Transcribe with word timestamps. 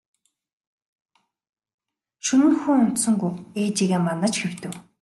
Шөнө 2.25 2.47
нь 2.51 2.59
хүү 2.59 2.73
унтсангүй 2.83 3.33
ээжийгээ 3.61 4.01
манаж 4.05 4.33
хэвтэв. 4.39 4.73